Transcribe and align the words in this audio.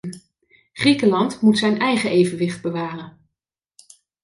Griekenland 0.73 1.41
moet 1.41 1.57
zijn 1.57 1.79
eigen 1.79 2.09
evenwicht 2.09 2.61
bewaren. 2.61 3.17